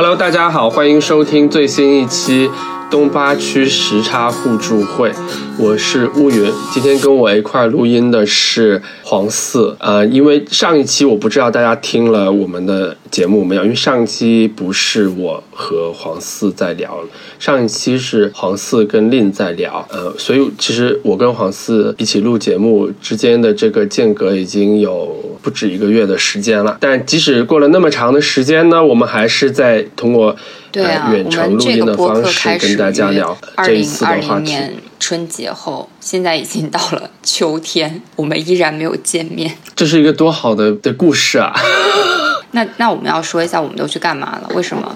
[0.00, 2.48] Hello，大家好，欢迎收听最新一期
[2.88, 5.10] 东八区时差互助会，
[5.58, 6.52] 我是乌云。
[6.72, 17.00] 今天跟我一块录音的是黄四，呃，因为上一期我不知道大家听了我们的节目没有，因为上一期不是我和黄四在聊，
[17.40, 25.12] 上一期是黄四跟令在聊，呃，所以其实我跟黄四一起录节目之间的这个间隔已经有。
[25.42, 30.36] 不止一个月的时间了，但即使过了那么长的时间呢，我们还是在通过
[30.70, 34.56] 对远程录音的方式跟大家聊这一次的话题。
[35.00, 39.56] 春节后，现在已经到了秋天，我们依然没有见面。
[39.76, 41.54] 这是一个多好的的故事啊！
[42.50, 44.50] 那那我们要说一下，我们都去干嘛了？
[44.54, 44.92] 为什么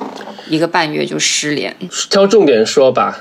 [0.48, 1.74] 一个半月就失联？
[2.10, 3.20] 挑重点说吧。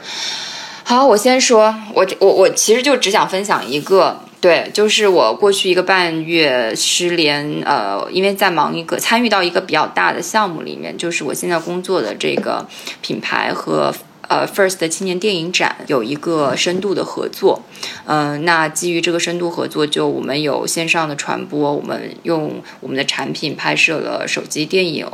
[0.84, 4.20] 好，我先说，我我我其实就只想分享一个。
[4.42, 12.68] 对，就是我过去一个半月失联，呃，因为在忙一个参与到一个比较大的项目里面，就是我现在工作的这个
[13.02, 13.94] 品牌和。
[14.32, 17.64] 呃，First 青年电影展有一个深度的合作，
[18.06, 25.06] 嗯，那基于这个深度合作，就我们有线上的传播，我们用我们的产品拍摄了手机电影，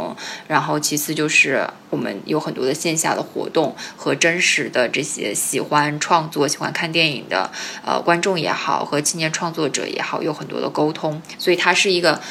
[0.47, 7.49] 然后其次就是我们有很多的线下的活动和真实的这些喜欢创作、喜欢看电影的
[7.83, 12.22] 呃观众也好，和青年创作者也好，有很多的沟通，所以它是一个。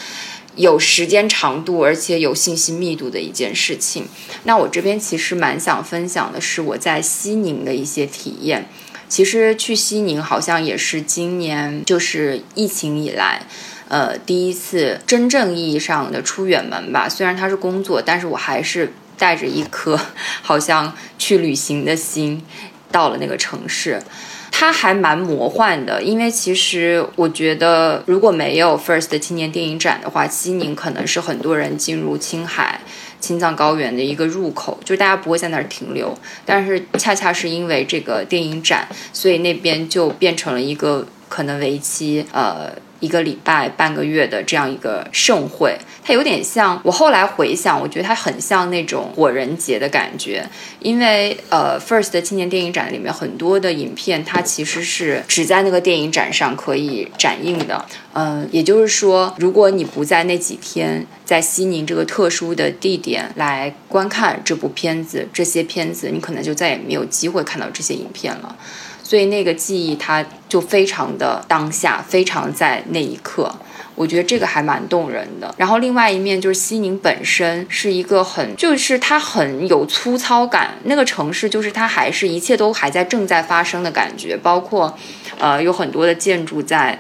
[0.56, 4.08] 有时间长度，而且有信息密度的一件事情。
[4.44, 8.68] 那我这边其实蛮想分享的是我在西宁的一些体验。
[9.08, 13.46] 其实去西宁好像也是今年就是疫情以来，
[13.88, 17.08] 呃，第一次真正意义上的出远门吧。
[17.08, 20.00] 虽然它是工作，但是我还是带着一颗
[20.42, 22.42] 好像去旅行的心
[22.90, 24.02] 到了那个城市。
[24.50, 32.80] 它还蛮魔幻的，因为其实我觉得，如果没有 First 青年电影展的话，西宁可能是很多人进入青海、
[33.20, 36.17] 青藏高原的一个入口，就大家不会在那儿停留。
[36.44, 42.73] 但是恰恰是因为这个电影展，所以那边就变成了一个可能为期呃。
[43.01, 50.48] 一个礼拜、半个月的这样一个盛会，它有点像我后来回想，我觉得它很像那种火人节的感觉。
[50.80, 57.84] 因为呃，First 青年电影展里面很多的影片，它其实是只在那个电影展上可以展映的。
[58.12, 68.57] 嗯，也就是说，如果你不在那几天在西宁这个特殊的地点来观看这部片子、这些片子，你可能就再也没有机会看到这些影片了。
[69.06, 73.55] 所以那个记忆，它就非常的当下，非常在那一刻。
[73.94, 75.55] 我觉得这个还蛮动人的。
[75.56, 80.74] 然后另外一面就是西宁本身是一个很，就是它很有粗糙感。
[80.83, 84.92] 那个城市就是它还是一切都还在正在发生的感觉，包括，
[85.39, 86.98] 呃，有很多的建筑在，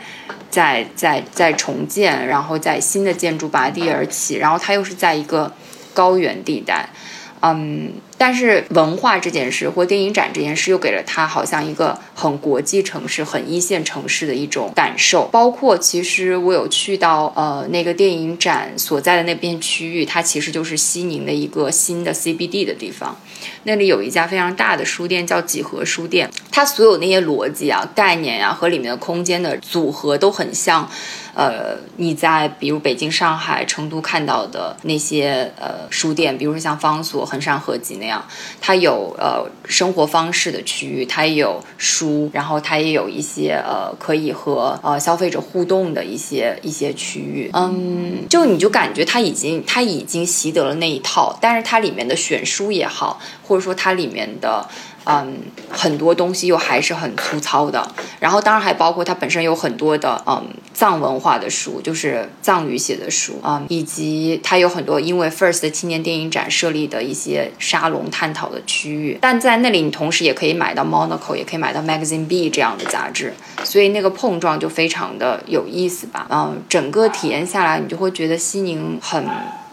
[0.48, 5.52] 在在在重建，然后在新的建筑拔地而起，然后它又是在一个
[5.92, 6.88] 高原地带。
[7.54, 15.28] 嗯，但是文化这件事或电影展这件事又给了他好像一个很国际城市、很一线城市的一种感受。
[15.32, 23.16] 包括其实我有去到呃那个电影展所在的那片区域，它其实就是西宁的一个新的 CBD 的地方。
[23.64, 30.88] 那里有一家非常大的书店叫几何书店，它所有那些逻辑啊、概念啊和里面的空间的组合都很像。
[31.36, 38.24] 呃，你在比如北京、上海、成都看到的那些呃书店，比如说像方所、衡山合集那样，
[38.58, 47.50] 它有呃生活方式的区域，它也有书，然后它也有一些呃可以和呃消费者互动的一些一些区域。
[47.52, 54.66] 嗯，就你就感觉它已经它已经习得了那一套，但是它里面的选书也好，或者说它里面的。
[55.06, 55.38] 嗯，
[55.70, 60.44] 很多东西又还是很粗糙的，然后当然还包括它本身有很多的嗯
[60.74, 76.26] 藏文化的书，就是藏语写的书啊，以及它有很多因为 First 青年电影展设立的一些沙龙探讨的区域，但在那里你同时也可以买到 Monaco，也可以买到 Magazine B 这样的杂志，所以那个碰撞就非常的有意思吧。
[76.30, 79.24] 嗯，整个体验下来，你就会觉得西宁很。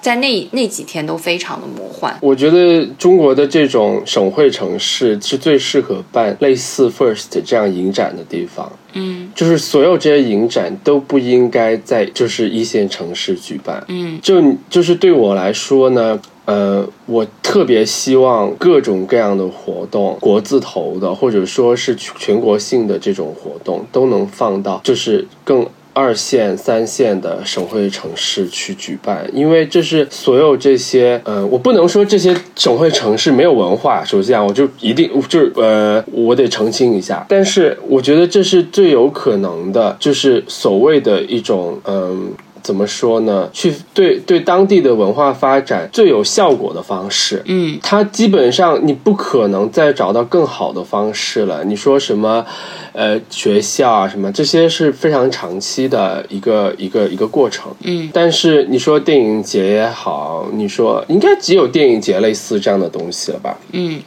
[0.03, 2.13] 在那那几天都非常的魔幻。
[2.21, 8.69] 我觉得中国的这种省会城市是最适合办类似 First 这样影展的地方。
[8.91, 13.81] 嗯，就是所有这些影展都不应该在就是一线城市举办。
[13.87, 25.65] 嗯，就就是对我来说呢，呃，我特别希望各种各样的活动，国字头的或者说是全国性的这种活动都能放到就是更。
[25.93, 34.03] 二线、三线的省会城市去举办，因为这是所有这些，呃，我不能说这些省会城市没有文化。
[34.03, 37.25] 首先啊，我就一定就是呃，我得澄清一下。
[37.29, 42.33] 但是我觉得这是最有可能的，就是所谓的一种，嗯。
[42.63, 43.49] 怎么说呢？
[43.51, 47.43] 去对对当地的文化发展最有效果的方式。
[47.45, 51.63] 嗯，它基本上你不可能再找到更好的方式了。
[51.65, 52.45] 你说什么，
[52.93, 57.69] 呃，学校啊什么，这些是非常长期的一个一个一个过程。
[57.83, 63.57] 嗯，但是你说电影节也好，你说应该只有电影节类似这样的东西了吧？
[63.73, 63.99] 嗯。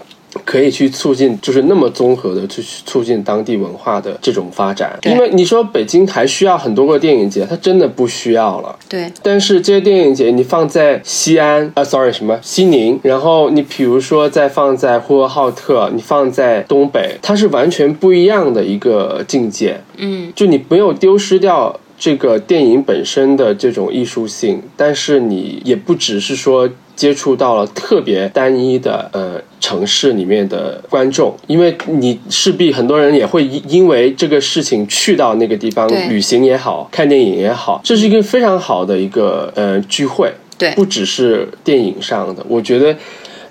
[0.44, 4.98] 可以去促进，就是那么综合的去促进当地文化的这种发展。
[5.04, 8.76] 因为你说北京还需要很多个电影节，它真的不需要了。
[8.88, 19.80] 对，但是这些电影节你放在西安啊，sorry 什么西宁，然后你比如说再放在呼和浩特，你放在东北，它是完全不一样的一个境界。
[19.98, 40.32] 嗯就你没有丢失掉这个电影本身的这种艺术性，但是你也不只是说接触到了特别单一的呃城市里面的观众，因为你势必很多人也会因因为这个事情去到那个地方旅行也好，看电影也好，这是一个非常好的一个呃聚会。
[40.58, 42.96] 对不只是电影上的，我觉得，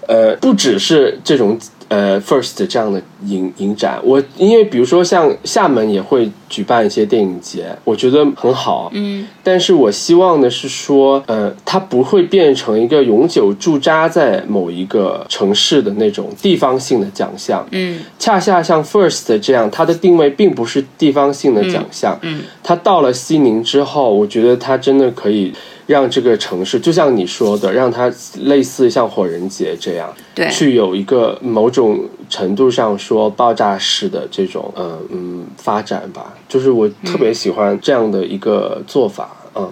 [0.08, 1.56] 呃，不只是这种
[1.96, 9.26] 呃 first 这样的影影展，我因为比如说像厦门也会举办一些电影节，我觉得很好，嗯。
[9.42, 18.02] 但是我希望的是说，呃，它不会变成一个永久驻扎在某一个城市的那种地方性的奖项，嗯。
[18.20, 22.20] 恰恰像 First 这样，它的定位并不是地方性的奖项。
[22.24, 22.42] 嗯。
[22.62, 25.54] 它到了西宁之后，我觉得它真的可以
[25.88, 28.12] 让这个城市，就像你说的，让它
[28.42, 36.34] 类似像火人节这样，对去有一个某种程度上说爆炸式的这种嗯嗯发展吧。
[36.50, 39.30] 就是我特别喜欢这样的一个做法。
[39.56, 39.72] 嗯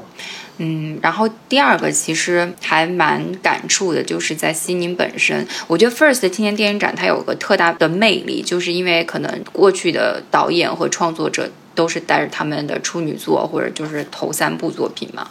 [0.59, 15.27] 嗯，然后第二个其实还蛮感触的，就是在西宁本身，我觉得 First 青年电影展它有个特大的魅力，就是因为可能过去的导演和创作者都是带着他们的处女作或者就是头三部作品嘛，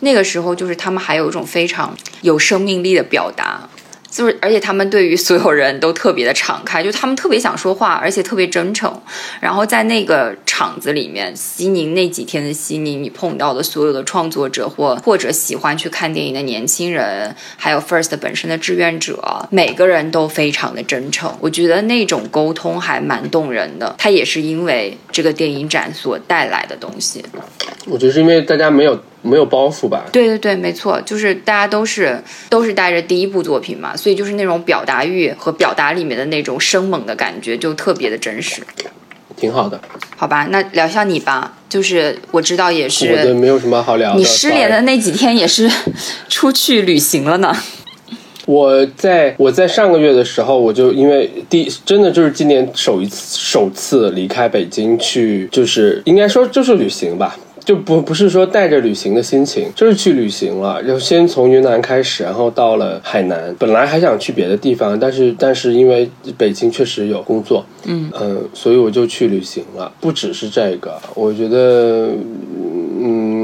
[0.00, 3.68] 那个时候就是他们还有一种非常有生命力的表达。
[4.10, 8.90] 就是，而且他们对于所有人都特别的敞开，就他们特别想说话，而且特别真诚。
[9.38, 21.36] 然后在那个场子里面，西宁那几天的西宁，你碰到的所有的创作者或或者喜欢去看电影的年轻人，还有 First 本身的志愿者，每个人都非常的真诚。
[21.40, 23.94] 我觉得那种沟通还蛮动人的。
[23.98, 27.22] 它也是因为这个电影展所带来的东西。
[27.84, 30.04] 我觉得是因为大家没有没有包袱吧。
[30.12, 38.62] 对对对，没错，就是大家都是都是带着第一部作品嘛，所以就是那种表达欲和表达里面的那种生猛的感觉就特别的真实。
[39.36, 39.80] 挺好的，
[40.16, 44.18] 好吧，那聊一下你吧，就是我知道也是我的是没有什么好聊的。
[44.18, 45.70] 你失联的那几天也是
[46.28, 47.56] 出去旅行了呢。
[48.46, 57.36] 我在我在上个月的时候，我就因为第真的就是今年首一次首次离开北京去，就是应该说就是旅行吧。
[57.68, 60.82] 就不不是说带着旅行的心情，就是去旅行了。
[60.82, 63.54] 就先从云南开始，然后到了海南。
[63.58, 69.92] 本来还想去别的地方，但是但是因为北京确实有工作，嗯嗯，所以我就去旅行了。
[70.00, 72.08] 不只是这个，我觉得
[73.02, 73.37] 嗯，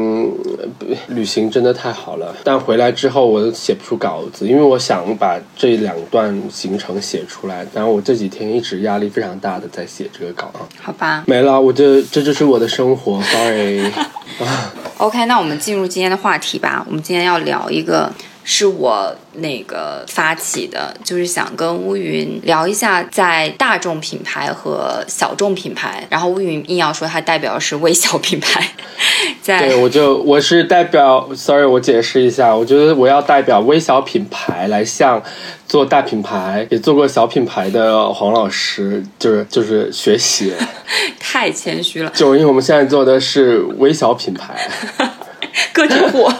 [1.09, 10.61] 旅行真的太好了，但回来之后我写不出稿子，因为我想把这两段行程写出来，但我这几天一直压力非常大的在写这个稿啊。
[10.81, 13.91] 好吧没了，我这这就是我的生活，sorry。
[14.99, 16.85] OK，那我们进入今天的话题吧。
[16.89, 18.11] 我们今天要聊一个
[18.45, 26.07] 是我那个发起的，就是想跟乌云聊一下在大众品牌和小众品牌。
[26.11, 28.73] 然后乌云硬要说它代表的是微小品牌，
[29.43, 35.23] 在对，我就我是代表，sorry，我解释一下，我觉得我要代表微小品牌来向
[35.67, 40.53] 做大品牌也做过小品牌的黄老师，就是就是学习，
[41.19, 44.69] 太谦虚了，就因为我们现在做的是微小品牌，
[45.73, 46.31] 个体户。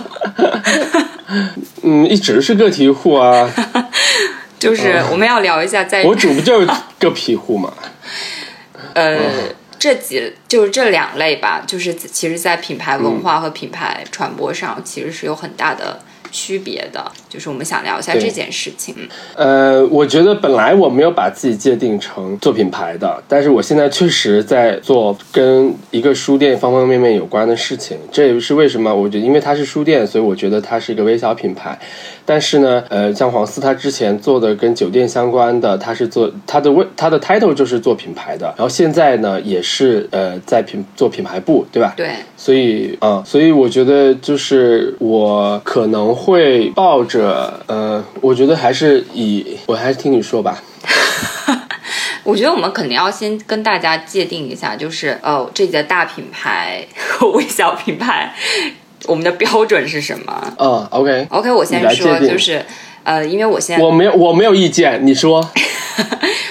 [1.85, 3.49] 嗯，一直是个体户啊，
[4.59, 6.67] 就是我们要聊一下在我主不就是
[6.99, 7.73] 个体户嘛，
[8.95, 9.19] 呃，
[9.79, 16.01] 这几就是这两类吧，就是其实，在品牌文化和品牌传播上，其实是有很大的
[16.35, 17.01] 区别的。
[17.29, 18.95] 就是我们想聊一下这件事情。
[19.35, 27.97] 呃，我觉得本来我没有把自己界定成做品牌的，但是我现在确实在做跟一个书店方方面面有关的事情。
[28.13, 31.79] 这也是为什么我觉得，因为它是书店，所以我觉得它是一个微小品牌。
[32.27, 41.93] 但是呢，呃，像黄四他之前做的跟酒店相关的，他是做他的位他的 title 就是做品牌的，然后现在呢也是呃在品做品牌部，对吧？
[41.97, 50.63] 对，所以啊、所以我觉得就是我可能会抱着呃，我觉得还是以我还是听你说吧。
[52.25, 58.35] 我觉得我们肯定要先跟大家界定一下，就是呃，这里的大品牌和微小品牌。
[59.07, 62.65] 我们的标准是什么啊？OK？OK，我先说，就是
[63.05, 65.51] 呃，因为我现在我没有我没有意见，你说。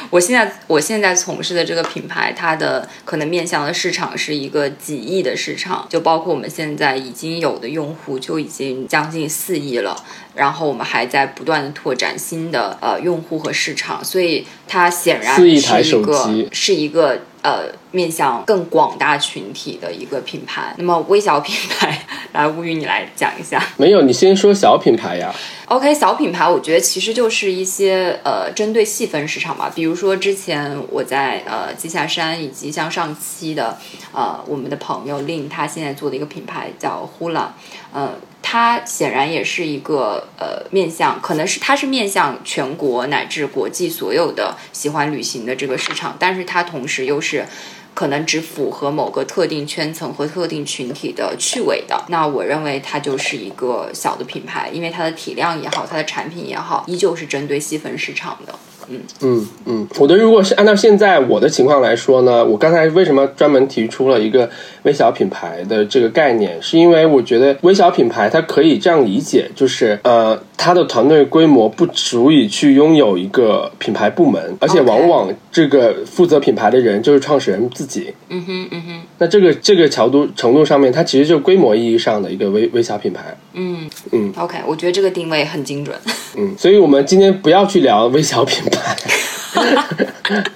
[0.10, 9.95] 我现在我现在从事的这个品牌，它的可能面向的市场是一个几亿的市场，就包括我们现在已经有的用户就已经将近四亿了，
[10.36, 20.75] 然后我们还在不断的拓展新的呃用户和市场，所以它显然是一个是一个呃面向更广大群体的一个品牌。
[20.77, 23.63] 那么微小品牌，来吴宇你来讲一下。
[23.78, 25.34] 没有，你先说小品牌呀。
[25.68, 29.72] OK，小品牌，我觉得其实就是一些呃，针对细分市场吧。
[29.74, 33.78] 比如说之前我在呃鸡下山，以及像上期的
[34.12, 37.48] 呃我们的朋友令他现在做的一个品牌叫 Hula，
[37.92, 38.12] 呃，
[38.42, 47.46] 它显然也是一个呃面向，可能是它是面向全国乃至国际所有的喜欢旅行的这个市场，但是它同时又是。
[47.93, 58.53] 可能只符合某个特定圈层和特定群体的趣味的，那我认为它就是一个小的品牌，因为它的体量也好，它的产品也好，依旧是针对细分市场的。
[58.90, 64.50] 嗯嗯嗯，我觉得如果是按照现在我的情况来说呢，我刚才为什么专门提出了一个
[64.84, 78.13] 微小品牌的这个概念，是因为我觉得微小品牌它可以这样理解，就是呃，它的团队规模不足以去拥有一个品牌部门，而且往往这个负责品牌的人就是创始人自己。
[78.30, 79.02] 嗯哼嗯哼。
[79.20, 83.36] 那这个这个角度程度上面，它其实就规模意义上的一个微微小品牌。
[83.54, 84.34] 嗯嗯。
[84.38, 85.96] OK，我觉得这个定位很精准。
[86.36, 88.73] 嗯，所以我们今天不要去聊微小品牌。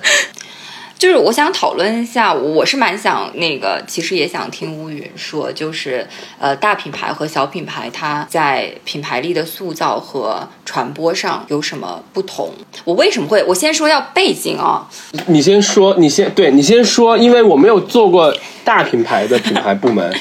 [0.98, 6.08] 就是我想讨论一下，我是蛮想那个，其实也想听乌云说，就是
[6.40, 12.52] 呃，大品牌和小品牌它在品牌力的塑造和传播上有什么不同？
[12.84, 13.44] 我为什么会？
[13.44, 14.90] 我先说要背景啊。
[15.28, 20.12] 你先说，你先对你先说，因为我没有做过大品牌的品牌部门，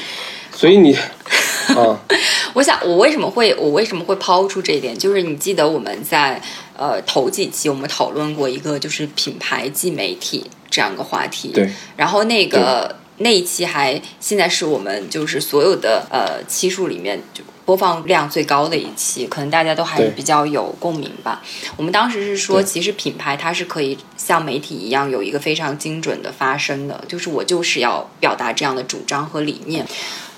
[0.53, 0.95] 所以你。
[1.75, 1.97] 嗯，
[2.57, 4.97] 我想我为什么会我为什么会抛出这一点？
[4.97, 6.41] 就是你记得我们在
[6.75, 11.49] 呃头几期我们讨论过一个就是品牌即媒体这样一个话题。
[11.49, 11.69] 对。
[11.95, 21.43] 然后那个那一期还现在是我们就是所有的呃期数里面就播放量最高的一期，可能大家都还比较有共鸣吧。
[21.75, 29.85] 我们当时是说，其实品牌它是可以像媒体一样有一个非常精准的发声的，就是我就是要表达这样的主张和理念。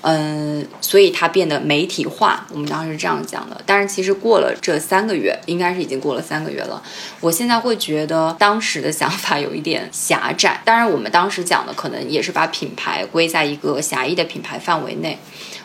[0.02, 3.62] 嗯，所以它变得媒体化，我们当时是这样讲的。
[3.64, 6.82] 但是其实过了这三个月，应该是已经过了三个月了。
[7.20, 10.60] 我现在会觉得当时的想法有一点狭窄。
[10.64, 15.16] 当然，我们当时讲的可能也是把品牌归在一个狭义的品牌范围内。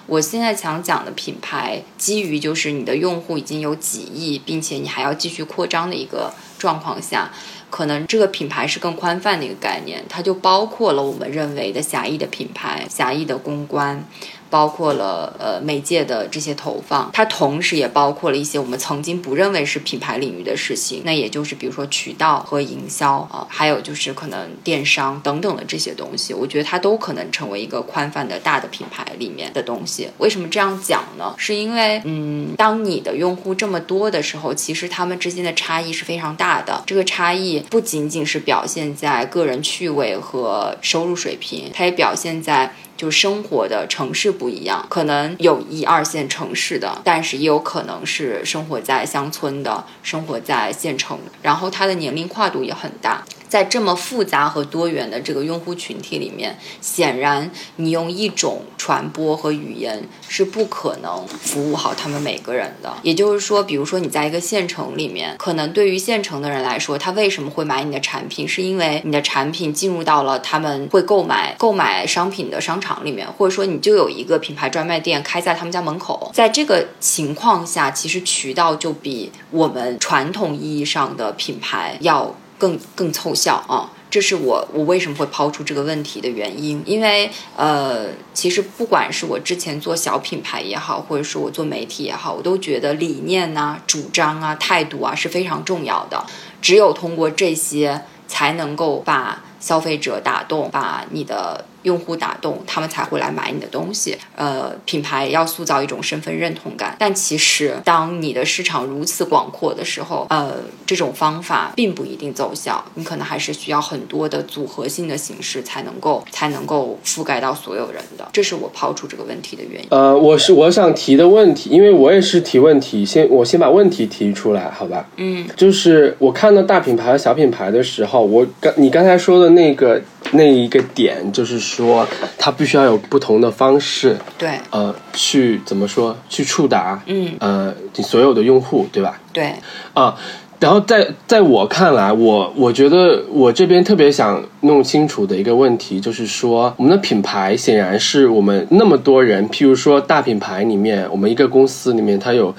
[0.08, 7.32] 我现在想讲的品牌，基于就是你的用户已经有几亿，并且你还要继续扩张的一个状况下。
[7.72, 14.02] 可能这个品牌是更宽泛的一个概念，它就包括了我们认为的狭义的品牌、狭义的公关。
[14.50, 30.10] 包括了呃媒介的这些投放，它同时也包括了一些我们曾经不认为是品牌领域的事情，那也就是比如说渠道和营销啊，还有就是可能电商等等的这些东西，我觉得它都可能成为一个宽泛的大的品牌里面的东西。
[30.20, 31.34] 为什么这样讲呢？
[31.38, 36.84] 是因为嗯，当你的用户这么多的时候，其实他们之间的差异是非常大的。
[36.86, 42.74] 这个差异不仅仅是表现在个人趣味和收入水平，它也表现在。
[42.98, 53.24] 就生活的城市不一样，可能有一二线城市的，但是也有可能是生活在乡村的，生活在县城，然后他的年龄跨度也很大。
[53.56, 62.94] 在这么复杂和多元的这个用户群体里面，显然你用一种传播和语言是不可能服务好他们每个人的。
[63.02, 76.30] 也就是说，比如说你在一个县城里面，可能对于县城的人来说，他为什么会买你的产品，是因为你的产品进入到了他们会购买购买商品的商场里面，或者说你就有一个品牌专卖店开在他们家门口。
[76.34, 82.36] 在这个情况下，其实渠道就比我们传统意义上的品牌要。
[82.58, 86.82] 更更凑效啊，这是我我为什么会抛出这个问题的原因。
[86.86, 96.26] 因为呃，其实不管是我之前做小品牌也好，或者说我做媒体也好，我都觉得理念呐、主张啊、态度啊是非常重要的。
[96.62, 101.66] 只有通过这些，才能够把消费者打动，把你的。
[101.86, 104.18] 用户打动他们才会来买你的东西。
[104.36, 112.84] 呃，品牌要塑造一种身份认同感，但其实当你的市场如此广阔的时候，呃，这种方法并不一定奏效。
[112.96, 118.28] 你可能还是需要很多的组合性的形式才能够才能够覆盖到所有人的。
[118.34, 119.88] 这是我抛出这个问题的原因。
[119.92, 125.08] 呃，我是我想提的问题，因为我也是提问题，先我先把问题提出来，好吧？
[125.18, 130.02] 嗯，就是我看到大品牌和小品牌的时候，我刚你刚才说的那个
[130.32, 131.75] 那一个点，就是说。
[131.76, 139.20] 说，它必须要有不同的方式，对，呃，去怎么说，去触达，嗯，呃，你所有的用户，对吧？
[139.34, 139.54] 对，
[139.94, 140.16] 啊，
[140.60, 152.56] 然后在在我看来，我我觉得我这边特别想弄清楚的一个问题，就是说，我们的品牌显然是我们那么多人，譬如说大品牌里面，我们一个公司里面，它有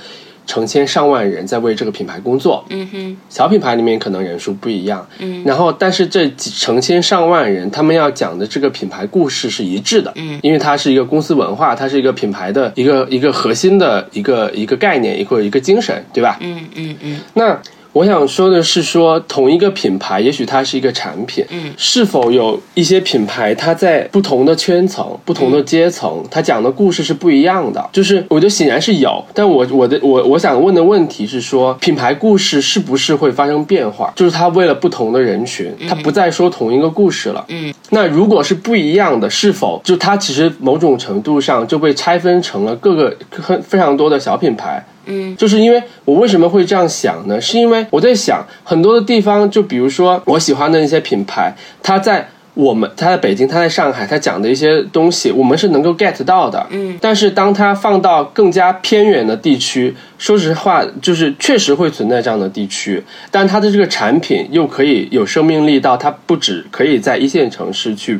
[0.47, 5.43] 成千上万人在为这个品牌工作，嗯哼，小品牌里面可能人数不一样，嗯。
[5.45, 16.39] 然后但是这几成千上万人，他们要讲的这个品牌故事是一致的，嗯，因为它是一个公司文化，它是一个品牌的一个一个核心的一个一个概念，或者一个精神，对吧？
[16.41, 17.21] 嗯嗯嗯。
[17.35, 17.61] 那
[17.97, 27.89] 我想说的是说，同一个品牌，也许它是一个产品，嗯，是否有一些品牌，它在不同的圈层、不同的阶层，它讲的故事是不一样的。
[27.91, 34.13] 就是我觉得显然是有，但我我的我我想问的问题是说，品牌故事是不是会发生变化？
[34.15, 37.43] 就是它为了不同的人群，它不再说同一个故事了。
[37.49, 44.85] 嗯，那如果是不一样的，是否就它其实某种程度上就被拆分成了各个很非常多的小品牌？
[45.07, 47.41] 嗯就是因为我为什么会这样想呢？
[47.41, 56.67] 是因为我在想很多的地方，就比如说我喜欢的那些品牌，它在我们他在北京，他在上海，他讲的一些东西，我们是能够 get 到的。
[56.71, 68.19] 嗯，但是当他放到更加偏远的地区，说实话，就是确实会存在这样的地区，但他的这个产品又可以有生命力到它不止可以在一线城市去。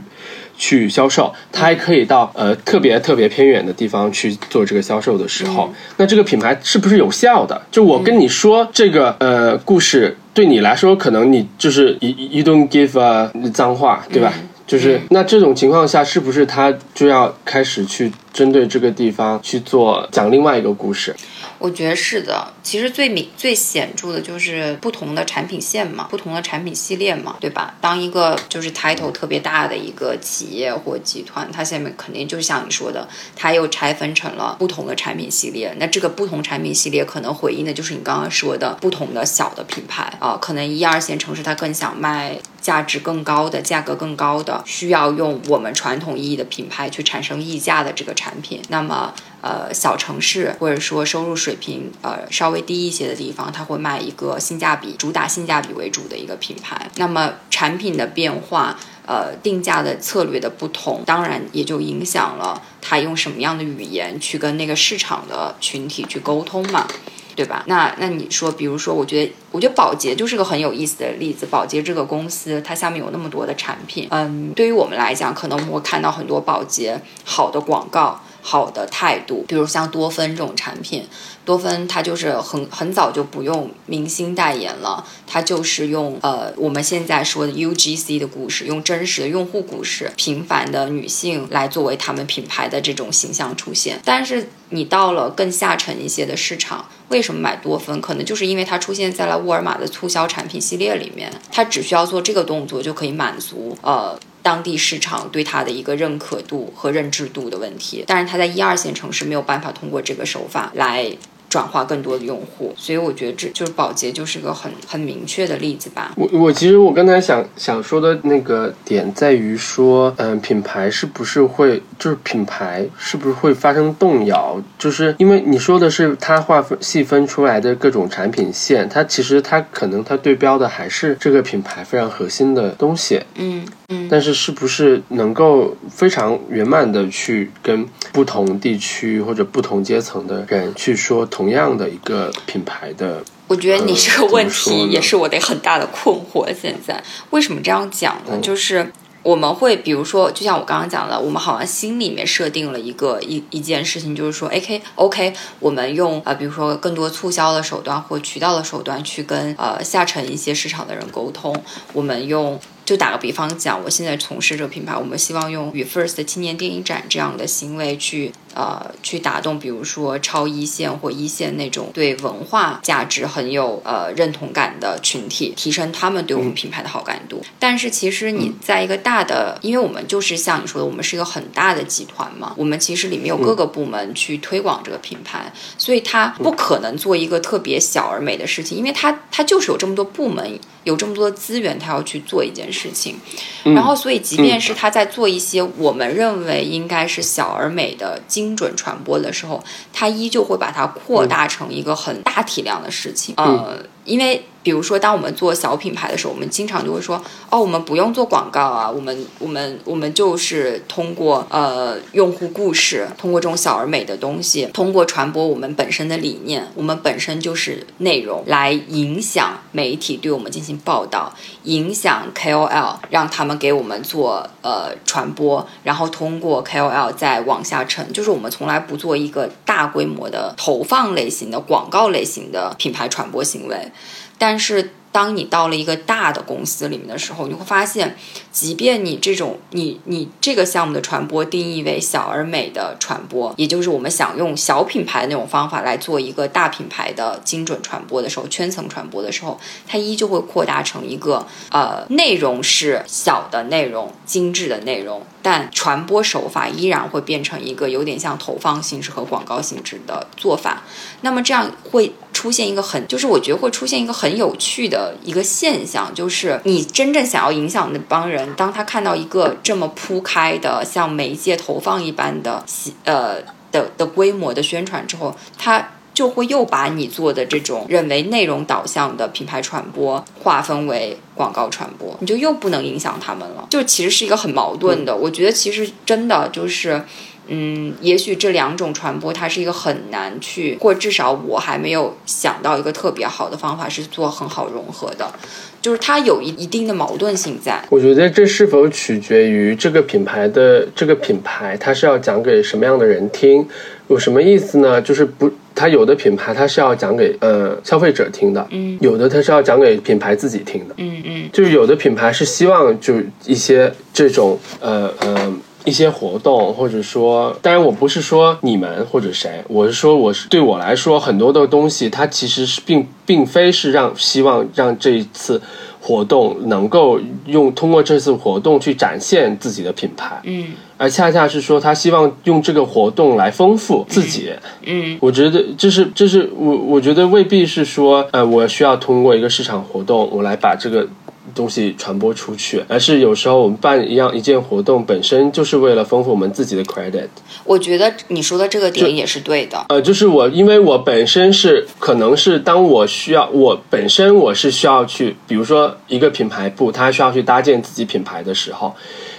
[0.59, 7.61] 去销售，它还可以到呃特别特别偏远的地方去做这个销售的时候，那这个品牌是不是有效的？
[7.71, 14.31] 就我跟你说这个呃故事，对你来说可能你就是 you you don't give a 脏话，对吧？
[14.67, 21.17] 就是那这种情况下，是不是他就要开始去针对这个地方去做讲另外一个故事？
[21.59, 22.53] 我觉得是的。
[22.63, 27.75] 其实最明最显著的就是不同的产品线嘛，不同的产品系列嘛，对吧？
[27.81, 35.75] 当一个就是 title 特别大的一个企业或集团，它下面肯定就像你说的，它又拆分成了不同的产品系列。
[35.79, 48.61] 那这个不同产品系列可能回应的就是你刚刚说的不同的小的品牌啊、可能一二线城市它更想卖价值更高的、价格更高的，需要用我们传统意义的品牌去产生溢价的这个产品。
[48.69, 49.15] 那么
[49.47, 56.91] 呃小城市或者说收入水平呃稍微低一些的地方，它会卖一个性价比主打性价比为主的一个品牌。
[56.97, 58.77] 那么产品的变化。
[59.09, 66.89] 呃，定价的策略的不同，当然也就影响了它用什么样的语言去跟那个市场的群体去沟通嘛。
[67.37, 67.63] 对吧？
[67.67, 71.45] 那那你说，比如说，我觉得，我觉得宝洁就是个很有意思的例子。
[71.45, 81.05] 宝洁这个公司，它下面有那么多的产品，嗯，对于我们来讲，可能我们会看到很多宝洁好的广告、好的态度，比如像多芬这种产品。
[81.45, 94.01] 多芬它就是很很早就不用明星代言了，它就是用呃我们现在说的 UGC 的故事，用真实的用户故事，平凡的女性来作为他们品牌的这种形象出现。
[94.05, 98.01] 但是你到了更下沉一些的市场，为什么买多芬？
[98.01, 104.19] 可能就是因为它出现在了沃尔玛的促销产品系列里面，它只需要做这个动作就可以满足呃。
[104.47, 111.11] 当地市场对它的一个认可度和认知度的问题，但是它在一二线城市没有办法通过这个手法来
[111.49, 116.13] 转化更多的用户，所以我觉得这就是宝洁就是个很很明确的例子吧。
[116.17, 124.61] 我我其实我刚才想想说的那个点在于说，嗯，品牌是不是会就是品牌是不是会发生动摇？
[124.79, 143.23] 就是因为你说的是它划分细分出来的各种产品线，它其实它可能它对标的还是这个品牌非常核心的东西，嗯嗯，但是是不是能够非常圆满的去跟不同地区或者不同阶层的人去说同样的一个品牌的？
[143.47, 146.53] 我觉得你这个问题也是我的很大的困惑。
[146.53, 148.33] 现在为什么这样讲呢？
[148.33, 148.91] 嗯就是
[149.23, 161.55] 我们会比如说，就像我刚刚讲的，我们好像心里面设定了一个一一件事情，就是说，OK OK，我们用呃，比如说更多促销的手段或渠道的手段去跟呃下沉一些市场的人沟通，
[161.93, 162.59] 我们用。
[162.87, 177.43] 就打个比方讲，我现在从事这个品牌，我们希望用与 First 青年电影展这样的行为去呃去打动，比如说超一线或一线那种对文化价值很有呃认同感的群体，提升他们对我们品牌的好感度。
[177.59, 190.59] 但是其实你在一个大的，因为我们就是像你说的，我们是一个很大的集团嘛，我们其实里面有各个部门去推广这个品牌，所以它不可能做一个特别小而美的事情，因为它它就是有这么多部门。
[190.87, 193.17] 有这么多资源，他要去做一件事情，
[193.65, 203.35] 然后所以即便是他在做一些我们认为应该是小而美的精准传播的时候，它依旧会把它扩大成一个很大体量的事情。
[203.39, 204.43] 呃，因为。
[204.63, 233.93] 比如说，当我们做小品牌的时候，我们经常就会说，哦，我们不用做广告啊，我们我们我们就是通过呃用户故事，通过这种小而美的东西，通过传播我们本身的理念，我们本身就是内容，来影响媒体对我们进行报道，影响 KOL，让他们给我们做呃传播，然后通过 KOL 再往下沉，就是我们从来不做一个大规模的投放类型的广告类型的品牌传播行为。
[234.39, 238.19] 但是，当你到了一个大的公司里面的时候，你会发现，
[238.53, 260.83] 即便你这种你你这个项目的传播定义为小而美的传播，也就是我们想用小品牌的那种方法来做一个大品牌的精准传播的时候，圈层传播的时候，它依旧会扩大成一个呃内容是小的内容、精致的内容，但传播手法依然会变成一个有点像投放性质和广告性质的做法。
[261.21, 262.13] 那么这样会。
[262.33, 272.63] 出现一个很，就是我觉得会出现一个很有趣的一个现象，就是你真正想要影响那帮人，当他看到一个这么铺开的像媒介投放一般的，
[273.05, 273.41] 呃
[273.73, 285.15] 的的规模的宣传之后，他就会又把你做的这种认为内容导向的品牌传播划分为广告传播，你就又不能影响他们了，就其实是一个很矛盾的。
[285.15, 287.05] 我觉得其实真的就是。
[287.49, 295.33] 嗯，也许这两种传播它是一个很难去，或至少我还没有想到一个特别好的方法是做很好融合的，
[295.81, 297.83] 就是它有一一定的矛盾性在。
[297.91, 303.67] 我觉得这是否取决于这个品牌的这个品牌，它是要讲给什么样的人听？
[304.09, 305.03] 有什么意思呢？
[305.03, 315.53] 就是不，它有的品牌它是要讲给呃消费者听的，嗯，有的它是要讲给品牌自己听的，嗯嗯，就是有的品牌是希望就一些这种呃呃。
[315.87, 325.63] 一些活动，或者说，当然我不是说你们或者谁，我是说我是对我来说，很多的东西它其实是并并非是让希望让这一次
[326.01, 330.67] 活动能够用通过这次活动去展现自己的品牌，嗯，
[330.99, 334.51] 而恰恰是说他希望用这个活动来丰富自己，
[334.85, 341.07] 嗯，我觉得这是这是我我觉得未必是说呃我需要通过一个市场活动我来把这个。
[341.55, 347.29] 东西传播出去，而是有时候我们办一样一件活动，本身就是为了丰富我们自己的 credit。
[347.65, 349.85] 我觉得你说的这个点也是对的。
[349.89, 358.95] 呃，就是我，因为我本身是可能是当我需要，我本身我是需要去，比如说一个品牌部，他需要去搭建自己品牌的时候。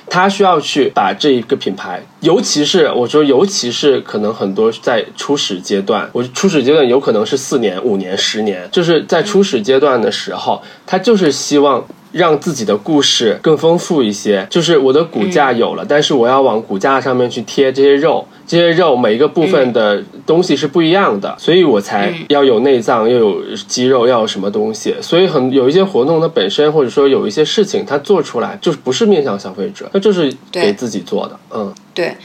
[0.10, 11.86] 他需要去把这一个品牌，尤其是我说，尤其是可能很多在初始阶段，我初始阶段有可能是四年、五年、十年，就是在初始阶段的时候，他就是希望。
[12.12, 24.96] 让自己的故事更丰富一些，就是我的骨架有了，但是我要往骨架上面去贴这些肉，这些肉每一个部分的东西是不一样的，所以我才要有内脏，要有肌肉，要有什么东西。
[25.02, 31.40] 所以很有一些活动，它本身或者说有一些事情，它做出来就是不是面向消费者，它就是给自己做的。
[31.54, 32.16] 嗯，对。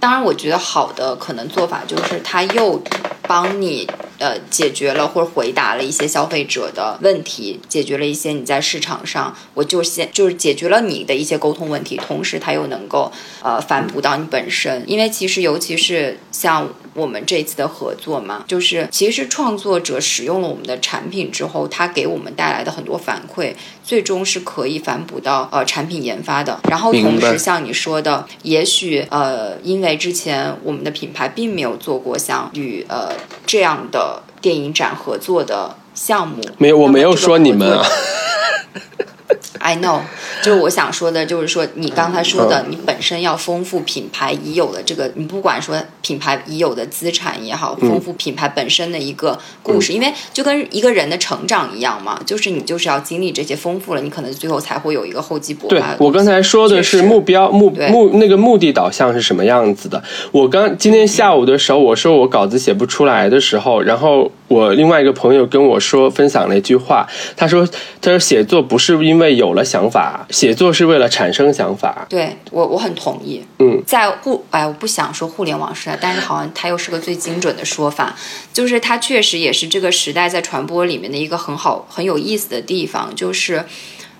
[0.00, 2.80] 当然，我觉得好的可能做法就是它又
[3.22, 3.88] 帮你。
[4.18, 26.58] 呃，解决了或者回答了一些消费者的问题，解决了一些你在市场上，我就先就是解决了你的一些沟通问题，同时它又能够呃反哺到你本身，因为其实尤其是像我们这次的合作嘛，就是其实创作者使用了我们的产品之后，他给我们带来的很多反馈，最终是可以反哺到呃产品研发的。
[26.68, 33.12] 然后同时像你说的，也许呃因为之前我们的品牌并没有做过像与呃
[33.46, 34.22] 这样的。
[34.40, 37.84] 电影展合作的项目没有，我没有说你们啊。
[39.58, 40.00] I know，
[40.42, 55.68] 就是我想说的，就是说你刚才说的，你本身要丰富品牌已有的这个，你不管说品牌已有的资产也好，丰富品牌本身的一个故事，因为就跟一个人的成长一样嘛，就是你就是要经历这些丰富了，你可能最后才会有一个厚积薄发。
[55.68, 60.02] 对我刚才说的是目标目目那个目的导向是什么样子的？
[60.30, 67.06] 我刚今天下午的时候，我说我稿子写不出来的时候，然后我另外一个朋友跟我说分享了一句话，
[67.36, 67.64] 他说
[68.00, 69.64] 他说写作不是因为有了。
[69.68, 73.44] 想法写作是为了产生想法，对我我很同意。
[73.58, 78.16] 嗯，在互哎，我不想说互联网时代，但是好像它又是个最精准的说法，
[78.50, 83.62] 就是它确实也是这个时代在传播里面的一个很好很有意思的地方，就是。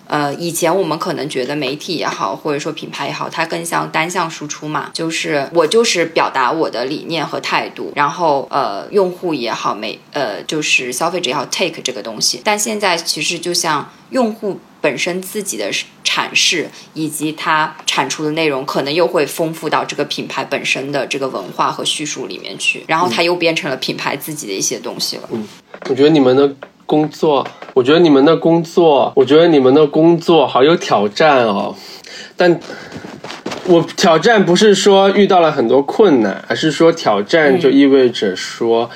[0.09, 12.41] 呃，以前我们可能觉得媒体也好，或者说品牌也好，它更像单向输出嘛，就是我就是表达我的理念和态度，然后呃，用户也好，媒呃就是消费者也好，take 这个东西。
[12.43, 15.71] 但现在其实就像用户本身自己的
[16.03, 25.29] 阐释，以及他产出的内容，可能又会丰富到这个品牌本身的这个文化和叙述里面去，然后它又变成了品牌自己的一些东西了。
[25.31, 25.47] 嗯，
[25.91, 26.51] 我觉得你们的
[26.87, 27.47] 工作。
[27.79, 31.73] 我觉得你们的工作，我觉得你们的工作好有挑战哦。
[32.37, 32.59] 但
[33.67, 38.91] 我挑战不是说遇到了很多困难，而是说挑战就意味着说。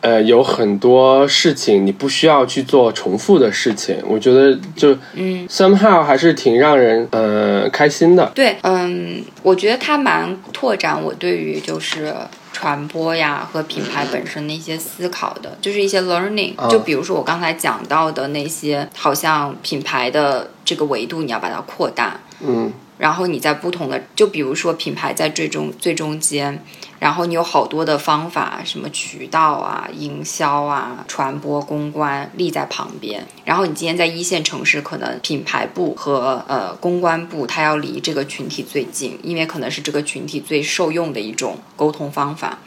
[0.00, 8.30] 呃，有很多事情你不需要去做重复的事情，我觉得就嗯，somehow 还是挺让人呃开心的。
[8.32, 12.14] 对，嗯，我觉得它蛮拓展我对于就是
[12.52, 16.54] 传播呀和品牌本身的一些思考的，就是一些 learning。
[16.68, 26.62] 就比如说我刚才讲到的那些，好像品牌的这个维度你要把它扩大，嗯，然后你在不同的，就比如说品牌在最中最中间。
[26.98, 33.24] 然后你有好多的方法，什么渠道啊、营销啊、传播公关立在旁边。
[33.44, 42.58] 然后你今天在一线城市，可能品牌部和呃公关部，它要离这个群体最近，因为可能是这个群体最受用的一种沟通方法。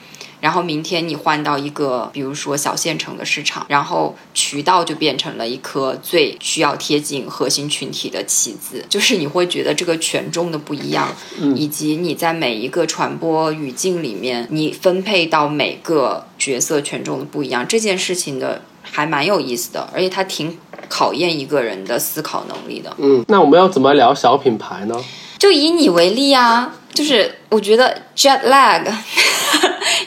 [0.41, 11.07] 然后明天你换到一个，比如说小县城的市场，然后渠道就变成了一颗最需要贴近核心群体的棋子， 就是你会觉得这个权重的不一样，
[11.55, 20.57] 以及你在每一个传播语境里面，你分配到每个角色权重的不一样，这件事情的还蛮有意思的，而且它挺
[20.89, 22.91] 考验一个人的思考能力的。
[22.97, 24.95] 嗯，那我们要怎么聊小品牌呢？
[25.37, 28.91] 就以你为例啊，就是我觉得 Jet Lag。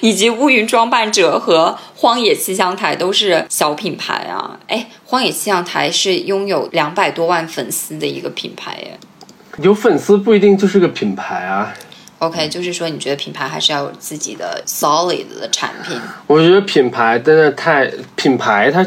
[0.00, 4.59] 以及乌云装扮者和荒野气象台都是小品牌啊！
[4.68, 8.98] 哎，荒野气象台是拥有两百多万粉丝的一个品牌耶。
[9.59, 11.72] 有粉丝不一定就是个品牌啊。
[12.18, 15.98] OK，就是说你觉得品牌还是要有自己的 solid 的产品？
[16.26, 18.87] 我觉得品牌真的太品牌，它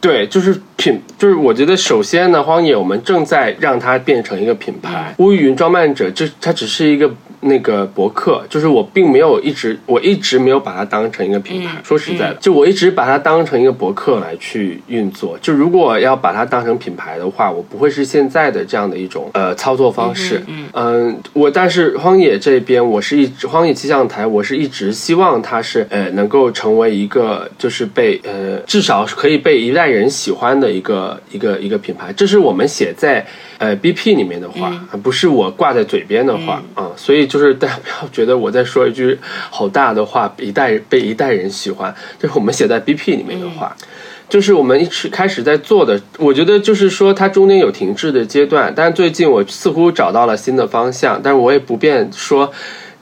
[0.00, 5.14] 对就是品就是我觉得首先呢，荒野我们正在让它变成一个品牌。
[5.18, 7.10] 乌云装扮者这它只是一个。
[7.40, 11.80] 那个博客，就是我并没有一直，我一直没有把它当成一个品牌。
[11.84, 15.38] 说实在的，就我一直把它当成一个博客来去运作。
[15.40, 20.42] 就如果要把它当成品牌的话，我不会是现在的这样的一种呃操作方式。
[20.74, 32.12] 嗯，我但是荒野这边，我是一直荒野气象台，我是一直希望它是呃能够成为一个就是被呃至少可以被一代人喜欢的一个一个一个品牌。
[32.12, 33.24] 这是我们写在。
[33.58, 34.70] 呃，BP 里面的话，
[35.02, 39.18] 不是我挂在嘴边的话啊，所以就是大家不要觉得我在说一句
[39.50, 43.76] 好大的话，一代被一代人喜欢，这是我们写在 BP 里面的话，
[44.28, 52.50] 就是我们一直开始在做的，我觉得就是说它中间有停滞的阶段，但最近我似乎找到了新的方向，但是我也不便说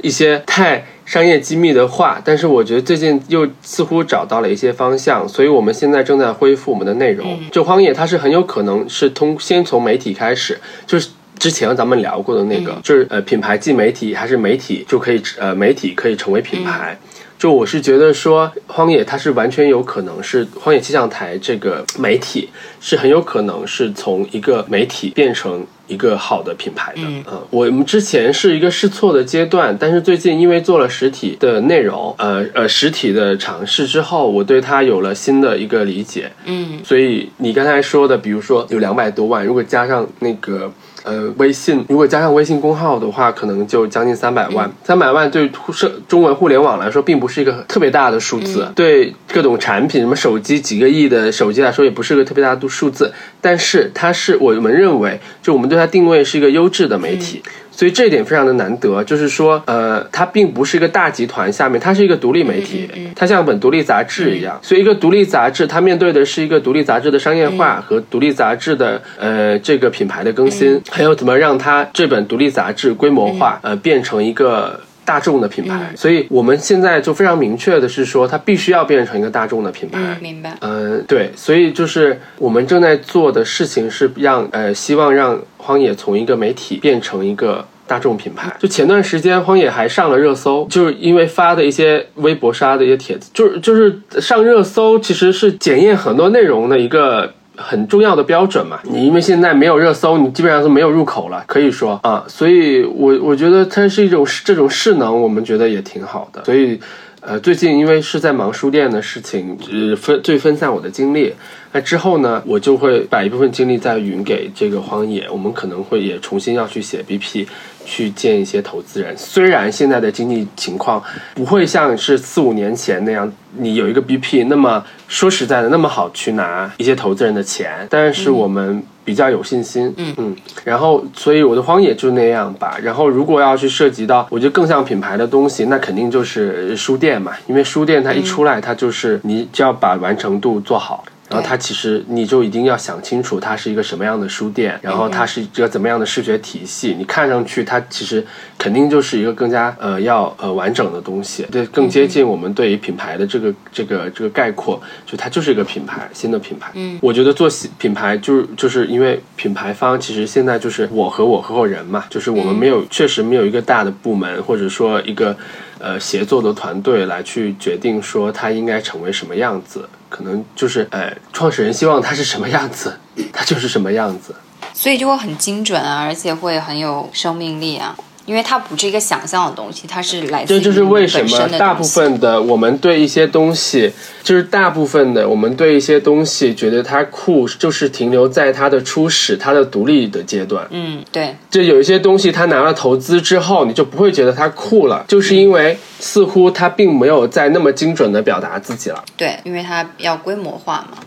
[0.03, 0.85] 一些太。
[1.07, 7.39] 商业机密的话，但是我觉得最近又似乎找到了一些方向，所以我们现在正在恢复我们的内容。
[7.53, 16.99] 就荒野，它是很有可能是通先从媒体开始，就是之前咱们聊过的那个，就是呃品牌即媒体还是媒体就可以呃媒体可以成为品牌。
[17.39, 22.49] 就我是觉得说，荒野它是完全有可能是荒野气象台这个媒体
[22.81, 27.03] 是很有可能是从一个媒体变成一个好的品牌的。
[27.05, 36.33] 嗯，我们之前是一个试错的阶段，但是最近因为做了实体的内容，呃呃实体的尝试之后，我对它有了新的一个理解。
[36.47, 40.73] 嗯，所以你刚才说的，比如说有两百多万，如果加上那个。
[41.07, 44.69] 呃，微信如果加上微信公号的话，可能就将近三百万。
[44.83, 48.67] 三百万对社中文互联网来说，并不是一个特别大的数字。
[48.75, 53.13] 对各种产品，什么手机几个亿的手机来说，也不是个特别大的数字。
[53.41, 57.41] 但是它是我们认为，就我们对它定位是一个优质的媒体。
[57.77, 64.59] 所以这一点非常的难得，就是说，呃，它并不是一个大集团下面，它是一个独立媒体，它像本独立杂志一样。
[64.63, 74.81] 所以一个独立杂志，它面对的是一个独立杂志的商业化和独立杂志的呃这个品牌的更新，还有怎么让它这本独立杂志规模化，呃，变成一个。
[75.07, 80.01] 大众的品牌，所以我们现在就非常明确的是说，它必须要变成一个大众的品牌。
[80.21, 80.57] 明白。
[80.61, 88.55] 嗯，对，所以就是我们正在做的事情是让呃，希望让荒野从一个媒体变成一个大众品牌。
[88.59, 97.33] 就前段时间，荒野还上了热搜，就是因为发的一些微博刷的一些帖子，就是就是上热搜，其实是检验很多内容的一个。
[97.59, 106.45] 很重要的标准嘛，你因为现在没有热搜，你基本上是没有入口了，可以说啊，所以我我觉得它是一种这种势能，我们觉得也挺好的。
[106.45, 106.79] 所以，
[107.23, 111.33] 呃，最近因为是在忙书店的事情，呃，分最分散我的精力。
[111.77, 117.47] 那之后呢，我就会把一部分精力再匀给这个荒野，我们可能会也重新要去写 BP。
[117.89, 121.01] 去见一些投资人，虽然现在的经济情况
[121.37, 132.77] 不会像是四五年前那样，你有一个 BP，那么说实在的那么好去拿一些投资人的钱，但是我们比较有信心，嗯嗯，然后所以我的荒野就那样吧。
[132.83, 141.05] 然后如果要去涉及到，我觉得更像品牌的东西，那肯定就是书店嘛，因为书店它一出来，它就是你只要把完成度做好。
[141.29, 146.95] 然后它其实你就一定要想清楚，它是一个什么样的书店，然后它是一个怎么样的视觉体系。
[146.97, 148.25] 你看上去它其实
[148.57, 156.71] 肯定就是一个更加呃要呃完整的东西，对，更接近我们对于品牌的这个这个这个概括，就它就是一个品牌，新的品牌。
[156.75, 165.37] 嗯，我觉得做品牌就是就是因为品牌方其实现在就是我和我合伙人嘛，就是我们没有确实没有一个大的部门或者说一个。
[165.79, 172.99] 呃，协作的团队来去决定说它应该成为什么样子，可能就是呃，创始人希望它是什么样子，
[173.33, 174.35] 它就是什么样子，
[174.73, 177.97] 所以就会很精准啊，而且会很有生命力啊。
[178.27, 183.91] 因为它不是一个想象的东西，它是来自这就是为什么大部分的我们对一些东西，
[184.23, 190.67] 就是大部分的我们对一些东西觉得它酷，就是停留在它的初始、它的独立的阶段。
[190.71, 191.35] 嗯，对。
[191.49, 199.05] 就有一些东西，它拿了投资之后，你就不会觉得它酷了，就是因为似乎它并没有在那么精准的表达自己了。
[199.17, 200.99] 对，因为它要规模化嘛。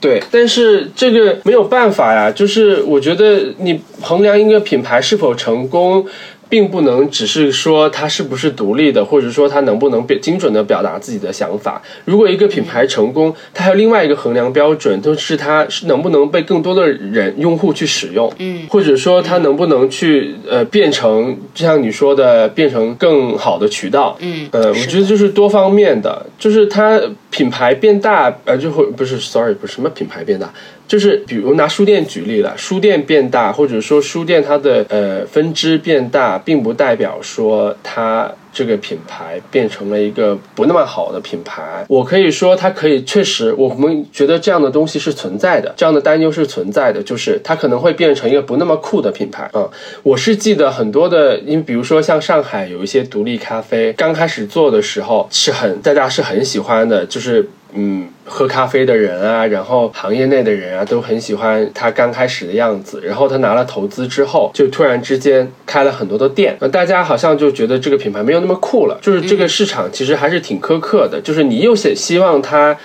[0.00, 6.04] 对，但是这个没有办法呀，就是我觉得你衡量一个品牌是否成功。
[6.50, 11.80] 并不能只是说它是不是独立的，或者说它能不能表精准的表达自己的想法。
[12.04, 30.52] 如果一个品牌成功，它还有另外一个衡量标准，就是它是能不能被更多的人用户去使用，嗯，或者说它能不能去呃变成，就像你说的，变成更好的渠道，嗯，呃，我觉得就是多方面的，就是它品牌变大，呃，就会不是，sorry，不是什么品牌变大。
[30.90, 41.84] 就是比如拿书店举例了，书店变大，或者说书店它的呃分支变大，并不代表说它这个品牌变成了一个不那么好的品牌。
[41.86, 49.70] 我可以说它可以确实，我们觉得这样的东西是存在的，这样的担忧是存在的，就是它可能会变成一个不那么酷的品牌啊。
[50.02, 57.48] 我是记得很多的，因比如说像上海有一些独立咖啡，刚开始做的时候是很大家是很喜欢的，就是。
[57.74, 63.00] 嗯，喝咖啡的人啊，然后行业内的人啊，都很喜欢他刚开始的样子。
[63.04, 68.98] 然后他拿了投资之后，就突然之间开了很多的店，那大家好像就觉得这个品牌没有那么酷了。
[69.00, 72.76] 就是这个市场其实还是挺苛刻的，就是你又想希望他。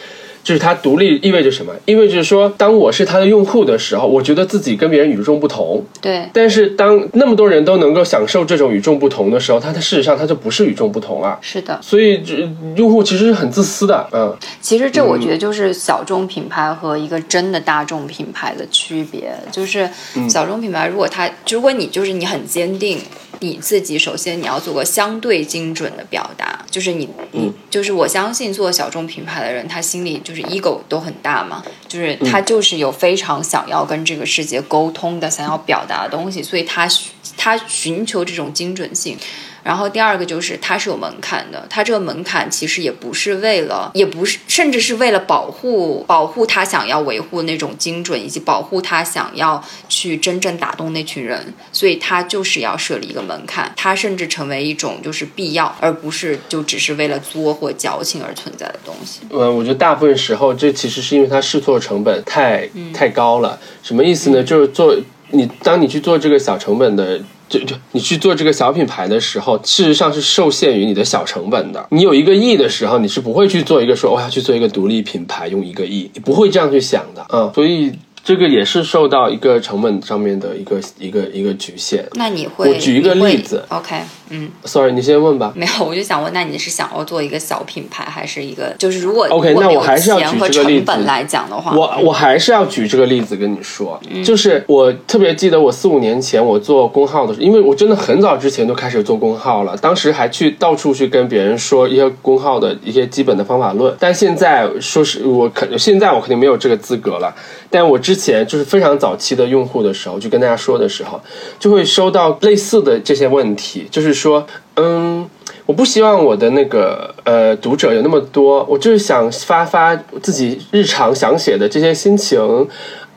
[0.45, 1.73] 就是它独立意味着什么？
[1.85, 5.83] 意味着说，当我是它的用户的时候，我觉得自己跟别人与众不同。
[5.99, 6.29] 对。
[6.31, 11.39] 但是当那么多人都能够享受这种与众不同的时候，它它事实上它就不是与众不同了。
[11.41, 11.79] 是的。
[11.81, 14.07] 所以，这用户其实是很自私的。
[14.11, 14.37] 嗯。
[14.61, 19.33] 其实这我觉得就是小众品牌和一个真的大众品牌的区别。
[19.51, 19.89] 就是
[20.29, 22.99] 小众品牌，如果它，如果你就是你很坚定。
[23.41, 36.87] 你自己首先你要做个相对精准的表达，就是你你就是我相信做小众品牌的人，他心里就是 ego 都很大嘛，就是他就是有非常想要跟这个世界沟通的，想要表达的东西，所以他
[37.35, 39.17] 他寻求这种精准性。
[39.65, 59.21] 然后第二个就是它是有门槛的，它这个门槛其实也不是为了，也不是，甚至是为了保护保护他想要维护那种精准，以及保护他想要去真正打动那群人，所以他就是要设立一个门槛，它甚至成为一种就是必要，而不是就只是为了作或矫情而存在的东西。
[59.31, 63.59] 嗯，我觉得大部分时候这其实是因为它试错成本太太高了。
[63.81, 64.43] 什么意思呢？
[64.43, 64.95] 就是做
[65.31, 67.19] 你当你去做这个小成本的。
[67.47, 71.85] 就就你去做这个小品牌的时候，事实上是受限于你的小成本的。
[71.91, 77.91] 你有一个亿的时候，你是不会去做一个说我要去做一个独立品牌用一个亿，你不会这样去想的嗯，所以。
[78.25, 82.03] 这个也是受到一个成本上面的一个一个一个局限。
[82.15, 82.67] 那你会？
[82.67, 83.63] 我举一个例子。
[83.69, 84.49] OK，嗯。
[84.63, 85.53] Sorry，你先问吧。
[85.55, 107.31] 没有，我就想问，那你是想要做一个小品牌，还是一个就是如果 OK，那我还是要举这个例子来讲的话，我我还是要举这个例子跟你说，就是我特别记得我四五年前我做公号的时候，因为我真的很早之前就开始做公号了，当时还去到处去跟别人说一些公号的一些基本的方法论，但现在说是我肯现在我肯定没有这个资格了。
[107.75, 111.19] 但我之前就是非常早期的用户的时候，就跟大家说的时候，
[111.59, 115.29] 就会收到类似的这些问题，就是说，嗯，
[115.65, 122.39] 我不希望我的那个呃读者有那么多，我就是想发发自己日常想写的这些心情。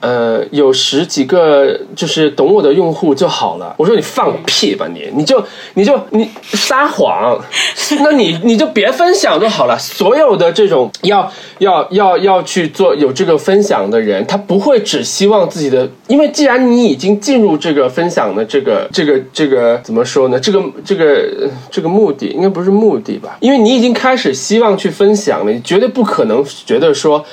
[0.00, 3.74] 呃，有十几个就是懂我的用户就好了。
[3.76, 7.36] 我说你放屁吧你，你就你就你撒谎，
[8.04, 9.76] 那你你就别分享就好了。
[9.76, 11.28] 所有的这种要
[11.58, 20.38] 要要要去做有这个分享的人，他不会只希望自己的，因为既然你已经进入这个分享的这个这个这个怎么说呢？
[20.38, 23.36] 这个这个这个目的应该不是目的吧？
[23.40, 27.24] 因为你已经开始希望去分享了，你绝对不可能觉得说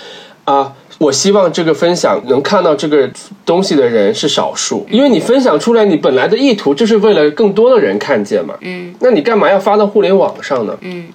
[0.45, 0.73] 啊。
[0.97, 3.09] 我希望这个分享能看到这个
[3.45, 8.53] 东西的人是少数，因为你分享出来，你本来的意图就是为了更多的人看见嘛。
[8.61, 10.77] 嗯，那你干嘛要发到互联网上呢？
[10.81, 11.05] 嗯，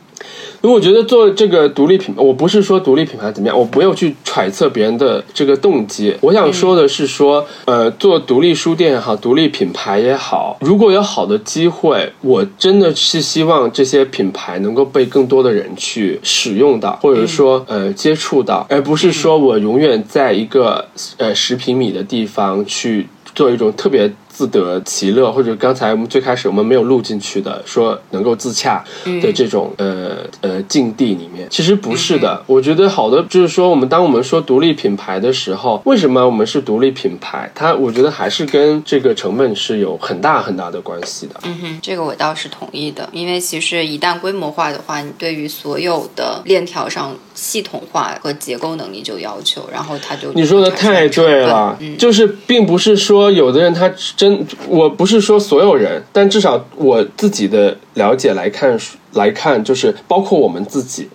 [0.63, 6.15] 因为我觉得做这个独立品，我不是说独立品牌怎么样，我没有去揣测别人的这个动机。
[6.21, 20.87] 我想说的是说，呃，做独立书店也好，独立品牌也好，如果有好的机会，我真的是希望这些品牌能够被更多的人去使用到，或者说呃接触到，而不是说我永远在一个
[21.17, 24.13] 呃十平米的地方去做一种特别。
[24.41, 28.83] 自得其乐，或者刚才我们最开始我们没有录进去的，说能够自洽
[29.21, 32.43] 的这种呃呃境地里面，其实不是的。
[32.47, 37.53] 我觉得好的就是说，我们当我们说独立品牌的时候，为什么我们是独立品牌？
[37.55, 41.35] 它我觉得还是跟这个成本是有很大很大的关系的。
[41.43, 54.47] 嗯哼，这个我倒是同意的，因为其实一旦规模化的话，你对于所有的链条上系统化和结构能力就要求，然后他就你说的太对了，就是并不是说有的人他真。
[54.69, 58.79] 我不是说所有人，但至少我自己的了解来看
[59.15, 61.09] 来看，就是包括我们自己，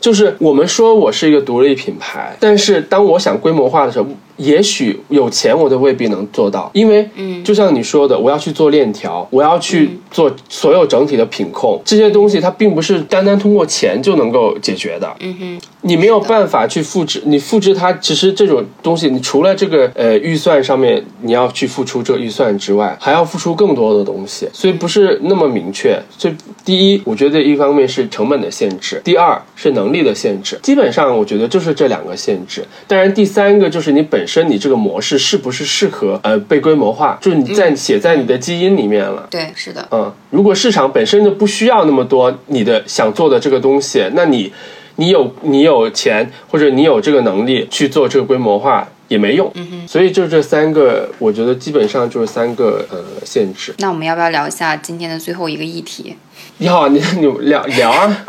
[0.00, 4.06] 就是我们说我是一个独立品牌，但是当我想规模化的时候。
[4.38, 15.16] 也许有钱我都未必能做到，因为，嗯，就像你说的，我要去做链条，我要去做所有整体的品控，这些东西它并不是单单通过钱就能够解决的。
[15.20, 26.00] 嗯哼，你没有办法去复制，你复制它，其实这种东西，你除了这个呃预算上面你要去付出这个预算之外，还要付出更多的东西，所以不是那么明确。
[26.16, 32.64] 所以第一，我觉得一方面是成本的限制，第二是能力的限制，基本上我觉得就是这两个限制。
[32.86, 34.28] 当然，第三个就是你本。
[34.28, 37.18] 身你这个模式是不是适合呃被规模化？
[37.18, 39.26] 就是你在写在你的基因里面了。
[39.30, 39.88] 对，是的。
[39.90, 44.52] 嗯，如果市场本身就不需要那么多你的想做的这个东西，那你
[44.98, 49.50] 你有你有钱或者你有这个能力去做这个规模化也没用。
[49.54, 49.88] 嗯哼。
[49.88, 53.74] 所以就这三个，我觉得基本上就是三个呃限制。
[53.78, 56.16] 那我们要不要聊一下今天的最后一个议题？
[56.58, 58.26] 你好，你你聊聊啊。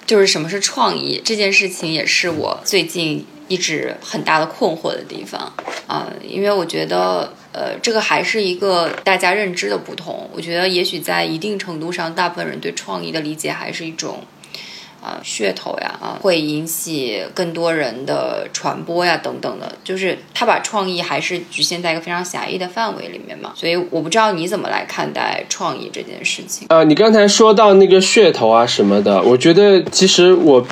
[0.07, 3.27] 就是什么是创意这件事情，也是我最近。
[3.49, 5.41] 一直很大的困惑的地方
[5.87, 10.29] 啊，因为我觉得，呃，这个还是一个大家认知的不同。
[10.33, 14.19] 我觉得，也许在一定程度上，大部分人对创意的理解还是一种，
[15.07, 19.73] 啊，噱头呀，啊，会引起更多人的传播呀，等等的。
[19.85, 23.53] 就是他把创意还是局限在一个非常狭义的范围里面嘛。
[23.55, 26.67] 所以，我不知道你怎么来看待创意这件事情。
[26.71, 30.67] 呃，你刚才说到那个噱头啊什么的，我觉得其实我。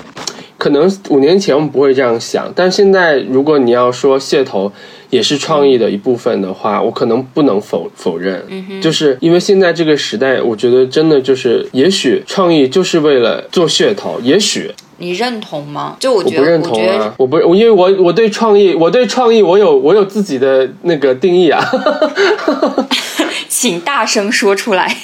[0.57, 4.73] 可能五年前我们不会这样想，但现在如果你要说噱头
[5.15, 8.45] 也是创意的一部分的话，我可能不能否否认。
[8.49, 14.19] 嗯就是因为现在这个时代，我觉得真的就是，也许创意就是为了做噱头。
[14.23, 15.97] 也许你认同吗？
[16.01, 17.15] 就我觉得，我不认同啊！
[17.17, 21.65] 我不，因为我我对创意，我对创意，我有我有自己的那个定义啊。
[23.49, 24.97] 请大声说出来。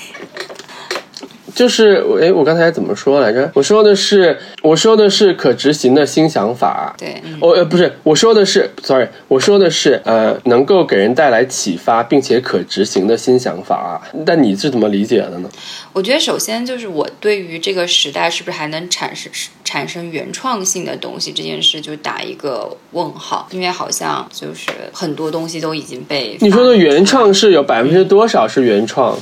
[1.55, 3.51] 就是哎，我刚才怎么说来着？
[3.55, 6.94] 我说的是，我说的是可执行的新想法。
[6.98, 14.01] 对，我呃不是，我说的是，sorry，我说的是呃，能够给人带来启发并且可执行的新想法。
[14.24, 15.51] 但你是怎么理解的呢？
[15.92, 19.30] 我觉得首先就是我对于这个时代是不是还能产生
[19.64, 29.18] 产生原创性的东西这件事就打一个问号，因为好像就是很多东西都已经被你说的原创是有百分之多少是原创？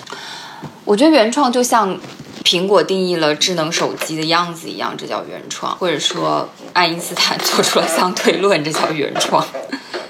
[0.89, 1.95] 我觉得原创就像。
[2.45, 9.47] 苹果定义了智能手机的样子一样，这叫原创；或者说爱因斯坦做出了相对论，这叫原创。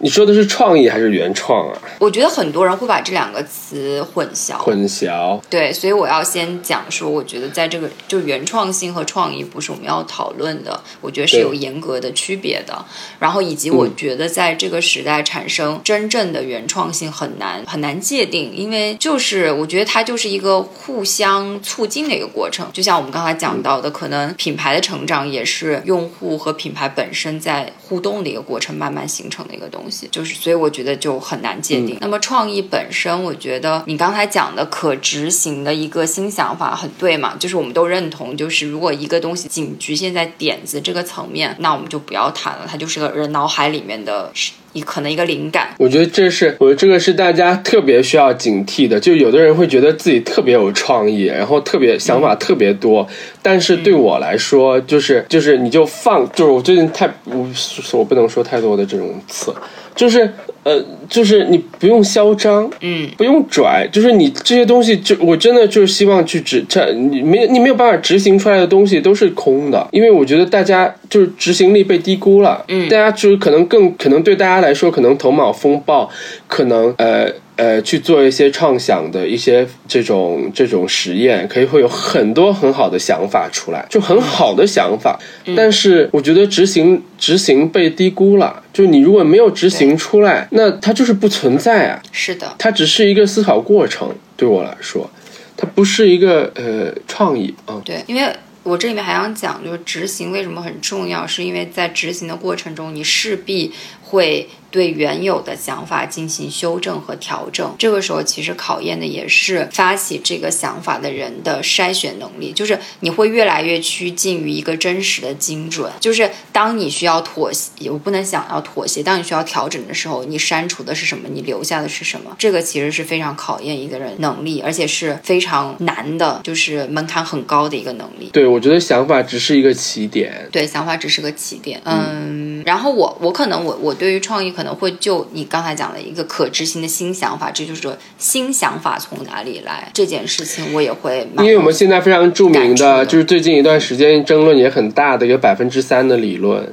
[0.00, 1.78] 你说的是创意还是原创啊？
[1.98, 4.56] 我觉得很多人会把这两个词混淆。
[4.58, 5.40] 混淆。
[5.50, 12.84] 对，所以我要先讲说，我觉得在这个就原创性和创意不是我们要讨论的，我觉得是有严格的区别的。
[13.18, 22.66] 然后以及我觉得在这个时代产生真正的原创性很难很难界定，因为就是我觉得它就是一个互相促进的一个过程。
[22.72, 30.08] 就像我们刚才讲到的，可能品牌的成长也是用户和品牌本身在互动的一个过程，慢慢形成的一个东西。
[30.10, 31.98] 就是，所以我觉得就很难界定。
[32.00, 37.36] 那么创意本身，我觉得你刚才讲的可执行的一个新想法很对嘛？
[37.38, 44.32] 就是我们都认同，就是如果一个东西仅局限在点子这个层面，那我们就不要谈了，它就是个人脑海里面的。
[44.80, 48.98] 可能一个灵感，我觉得这是，我觉得这个是大家特别需要警惕的。
[48.98, 53.06] 就有的人会觉得自己特别有创意，然后特别想法特别多，
[53.42, 57.48] 但是对我来说，就是就是你就放，就是我最近太我
[57.92, 59.54] 我不能说太多的这种词，
[59.98, 60.30] 就是
[60.62, 74.58] 呃，就是你不用嚣张，嗯，不用拽，就是你这些东西，就我真的就是希望去执，这你没你没有办法执行出来的东西都是空的，因为我觉得大家就是执行力被低估了，嗯，大家就是可能更可能对大家。
[74.58, 76.10] 来说可能头脑风暴，
[76.48, 85.18] 可能呃呃去做一些创想的一些这种这种实验，可以会有很多很好的想法出来，就很好的想法。
[85.56, 92.00] 但是我觉得执行执行被低估了，就你如果没有执行出来，那它就是不存在啊。
[92.12, 95.10] 是的，它只是一个思考过程，对我来说，
[95.56, 97.82] 它不是一个呃创意啊。
[97.84, 98.32] 对，因为
[98.62, 103.72] 我这里面还想讲，就是执行为什么很重要，是因为在执行的过程中，你势必
[104.08, 107.74] 会对原有的想法进行修正和调整。
[107.78, 115.90] 这个时候，其实考验的也是发起这个想法的人的筛选能力，就是你会越来越趋近于一个真实的精准。
[116.00, 121.28] 就是当你需要妥协，我不能想要妥协；当你需要调整的时候，你删除的是什么？
[121.30, 122.34] 你留下的是什么？
[122.38, 128.30] 这个其实是非常考验一个人能力，而且是非常难的，就是门槛很高的一个能力。
[128.32, 130.48] 对，我觉得想法只是一个起点。
[130.52, 131.80] 对，想法只是个起点。
[131.84, 146.72] 嗯，然后我我可能我我对于创意可能会就你刚才讲的一个可执行的新想法，这就是说新想法从哪里来这件事情，我也会因为我们现在非常著名的的，就是最近一段时间争论也很大的一个百分之三的理论，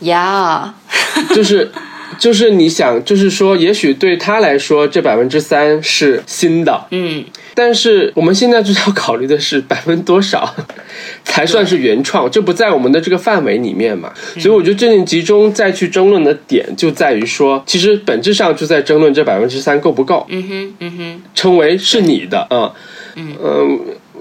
[0.00, 0.74] 呀
[1.34, 1.70] 就是
[2.18, 10.54] 就是你想，就是说，也许对他来说，这百分之三是新的，嗯，但是我们现在就要考虑的是 百分之多少
[11.22, 14.12] 才算是原创，这不在我们的这个范围里面嘛。
[14.38, 22.72] 所以我觉得这里集中再去争论的点就在于说，其实本质上就在争论这百分之三够不够，嗯哼，嗯哼，称为是你的啊。
[23.16, 23.78] 嗯，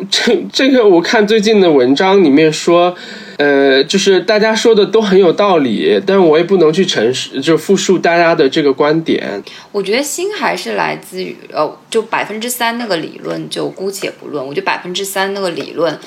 [0.10, 2.96] 这这个我看最近的文章里面说。
[3.38, 9.42] 呃，就是大家说的都很有道理，但我也不能去陈述，就复述大家的这个观点。
[9.72, 15.98] 我觉得心还是来自于呃，就百分之三那个理论就姑且不论，我觉得百分之三那个理论。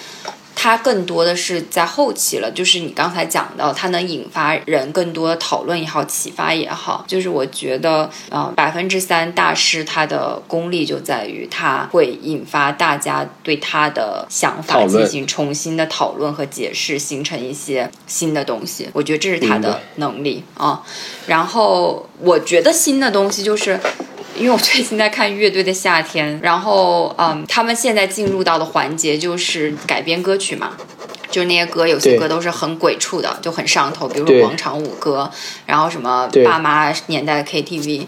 [0.63, 7.03] 它更多的是在后期了，就是你刚才讲到，它能引发人更多的讨论也好，启发也好。
[7.09, 18.91] 就是我觉得，呃，百分之三大师他的功力就在于他会引发大家对他的想法进行重新的讨论和解释，形成一些新的东西。
[18.93, 20.83] 我觉得这是他的能力啊。
[21.27, 23.81] 然后我觉得新的东西就是。
[24.41, 30.73] 因为我最近在看乐队的夏天，然后嗯，他们现在进入到的环节就是改编歌曲嘛，
[31.31, 35.31] 就是那些歌有些歌都是很鬼畜的，就很上头，比如说广场舞歌，
[35.67, 38.07] 然后什么爸妈年代的 KTV。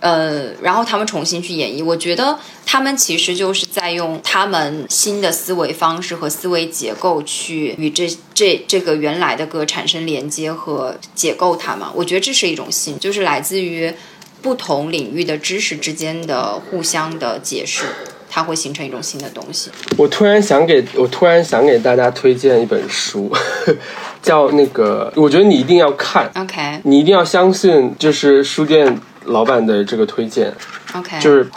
[0.00, 11.92] 呃，然后他们重新去演绎，我觉得他们其实就是在用他们新的思维方式和思维结构去与这这这个原来的歌产生连接和解构它嘛。
[11.94, 13.94] 我觉得这是一种新，就是来自于
[14.42, 17.84] 不同领域的知识之间的互相的解释，
[18.28, 19.70] 它会形成一种新的东西。
[19.96, 23.30] 我突然想给我突然想给大家推荐一本书，
[24.20, 30.52] 叫那个，我觉得你一定要看，OK 你一定要相信，就是书店老板的这个推荐
[30.94, 31.48] ，OK，就是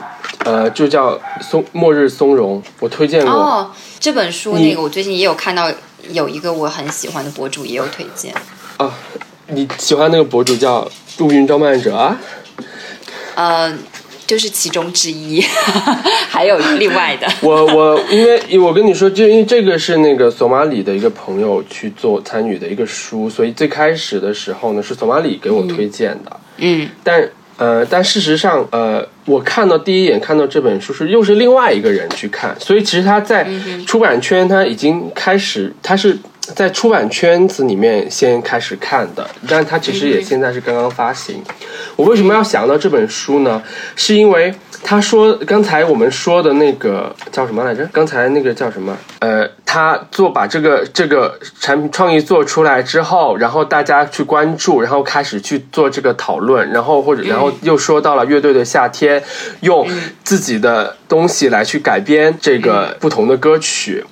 [0.44, 3.34] 呃，就叫松末日松茸，我推荐过。
[3.34, 5.72] 哦，这本书那个我最近也有看到，
[6.12, 8.32] 有一个我很喜欢的博主也有推荐。
[8.78, 8.94] 啊，
[9.48, 12.16] 你喜欢那个博主叫陆云招漫者啊？
[13.36, 13.72] 呃，
[14.26, 15.42] 就是其中之一，
[16.30, 17.28] 还有另外的。
[17.42, 33.48] 我我因为我跟你说，就因为这个是那个索马里的一个朋友去做参与的一个书，所以最开始的时候呢是索马里给我推荐的，嗯但呃，但事实上呃，我看到第一眼看到这本书是又是另外一个人去看，所以其实他在
[33.86, 36.18] 出版圈他已经开始，他是
[36.54, 41.42] 在出版圈子里面先开始看的，但它其实也现在是刚刚发行。
[41.96, 43.62] 我为什么要想到这本书呢？
[43.96, 47.88] 是因为他说刚才我们说的那个叫什么来着？
[47.92, 48.96] 刚才那个叫什么？
[49.20, 59.24] 呃，他做把这个这个产品创意做出来之后，然后大家去关注，然后开始去做这个讨论，然后或者然后又说到了乐队的夏天，
[59.62, 59.88] 用
[60.24, 64.04] 自己的东西来去改编这个不同的歌曲。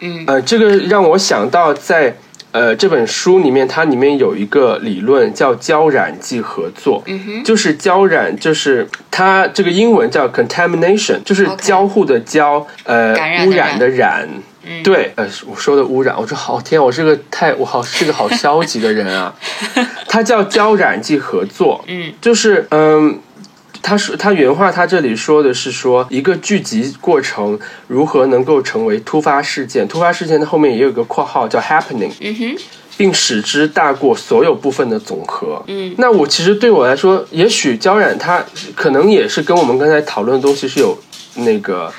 [0.00, 0.24] 嗯。
[0.26, 2.16] 呃，这个让我想到在
[2.52, 7.44] 呃这本书里面，它里面有一个理论叫交染即合作，嗯哼。
[7.44, 14.28] 就是交染，就是它这个英文叫 contamination，就是交互的交，呃染污染的染。
[14.62, 19.34] 嗯，对，呃，我说的污染，我说好天啊，我是个太我好是个好消极的人啊。
[20.06, 22.12] 它叫交染即合作，嗯。
[22.20, 23.18] 就是嗯，
[23.82, 27.58] 他说他原话他这里说的是说一个聚集过程
[27.88, 32.56] 如何能够成为突发事件，突发事件的后面也有个括号叫 happening，嗯哼
[32.96, 35.62] 并使之大过所有部分的总和。
[35.66, 38.44] 嗯那我其实对我来说，也许交染它
[38.76, 40.98] 可能也是跟我们刚才讨论的东西是有
[41.36, 41.90] 那个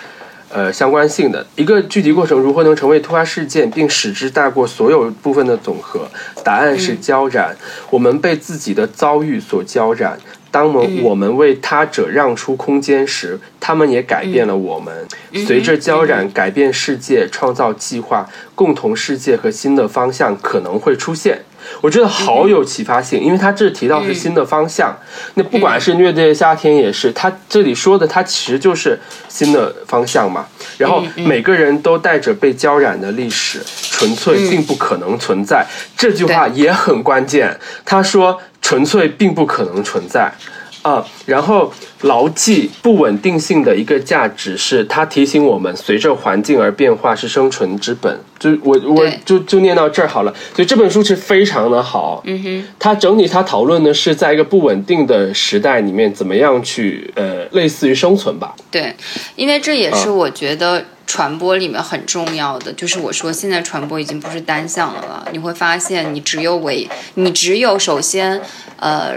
[0.49, 1.45] 呃相关性的。
[1.55, 6.07] 一个聚集过程如何能成为突发事件，并使之大过所有部分的总和？
[6.43, 7.57] 答案是交染。
[7.89, 10.19] 我们被自己的遭遇所交染。
[10.52, 15.08] 当我我们为他者让出空间时，他们也改变了我们。
[15.47, 21.45] 随着交染改变世界，创造计划，共同世界和新的方向可能会出现。
[21.82, 24.97] 我觉得好有启发性，因为他这提到是新的方向。
[25.36, 30.45] 那不管是虐待夏天也是，他这里说的，他其实就是新的方向嘛。
[30.78, 35.66] 然后每个人都带着被浇染的历史，纯粹并不可能存在。
[35.97, 37.59] 这句话也很关键。
[37.86, 40.32] 他说纯粹并不可能存在。
[40.82, 41.71] 啊，然后
[42.01, 48.19] 牢记不稳定性的一个价值是，它提醒我们，随着环境而变化是生存之本。
[48.39, 50.34] 就我我就就念到这儿好了。
[50.55, 52.23] 所以这本书是非常的好。
[52.25, 58.55] 嗯哼，它整体它讨论的是在一个不稳定的时代里面，怎么样去呃，类似于生存吧。
[58.71, 58.95] 对，
[59.36, 65.28] 因为这也是我觉得传播里面很重要的，就是我说现在传播已经不是单向的了。
[65.34, 68.41] 你会发现，你只有为你只有首先
[68.78, 69.16] 呃。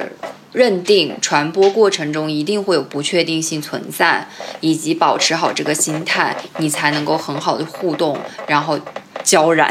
[0.54, 4.28] 认定传播过程中一定会有不确定性存在，
[4.60, 8.16] 以及保持好这个心态，你才能够很好的互动，
[8.46, 8.78] 然后
[9.24, 9.68] 交染。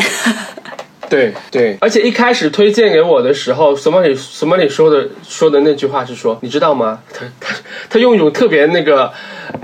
[1.09, 6.99] 对对，而且一开始推荐给我的时候，什么里什么里说的说的那句话是说，你知道吗？
[7.13, 7.55] 他他
[7.89, 9.11] 他用一种特别那个，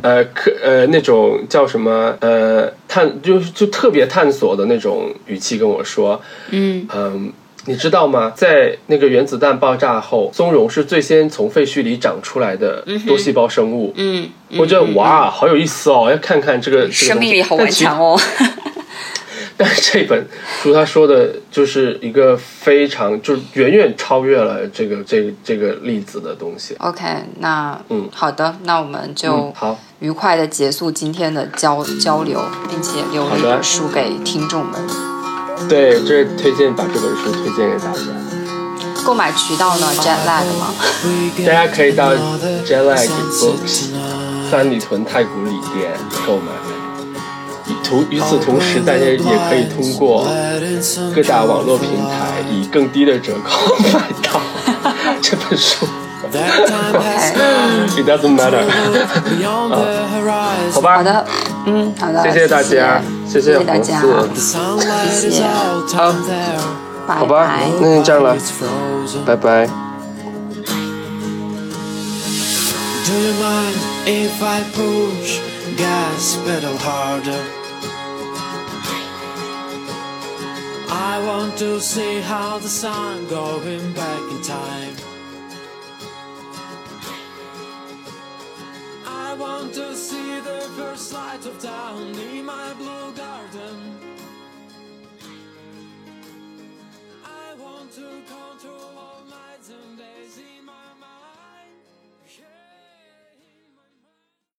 [0.01, 6.21] 呃，可呃那种叫什么呃探就就特别探索的那种语气跟我说，
[6.51, 7.33] 嗯嗯。
[7.65, 8.31] 你知道吗？
[8.33, 13.93] 在那个原子弹爆炸后，松茸是最先从废墟里长出来的多细胞生物。
[13.95, 14.27] 嗯，
[14.57, 16.09] 我觉得哇，好有意思哦！
[16.09, 18.19] 要看看这个生命力好顽强哦。
[19.61, 20.25] 但是这本
[20.61, 26.73] 书他说的就是一个非常，就是远远超越了这个这个这个例子的东西。
[26.79, 27.03] OK，
[27.39, 34.79] 那嗯，好的，那我们就好愉快的结束今天的交交流，并且留了一本书给听众们。
[35.67, 37.99] 对，这推荐把这本书推荐给大家。
[39.05, 40.73] 购买渠道呢？Jetlag 吗？
[41.45, 42.13] 大家可以到
[42.65, 43.87] Jetlag Books
[44.49, 45.91] 三里屯太古里店
[46.25, 46.68] 购买。
[47.83, 50.27] 同与此同时，大家也可以通过
[51.15, 54.41] 各大网络平台以更低的折扣买到
[55.21, 55.85] 这本书。
[56.31, 58.61] It doesn't matter。
[60.71, 60.97] 好吧。
[60.97, 61.25] 好的，
[61.65, 62.21] 嗯，好的。
[62.23, 63.99] 谢谢大家，谢谢大家，
[65.09, 65.43] 谢谢。
[67.07, 68.37] 好，好吧，那就这样了，
[69.25, 69.67] 拜拜。
[80.91, 84.95] I want to see how the sun going back in time.
[89.05, 93.99] I want to see the first light of dawn in my blue garden.
[97.23, 99.08] I want to control.